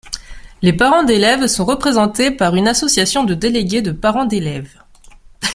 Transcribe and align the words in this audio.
Les 0.63 0.73
parents 0.73 1.03
d'élèves 1.03 1.45
sont 1.45 1.63
représentés 1.63 2.31
par 2.31 2.55
une 2.55 2.67
association 2.67 3.23
de 3.23 3.35
délégués 3.35 3.83
de 3.83 3.91
parents 3.91 4.25
d'élèves. 4.25 4.81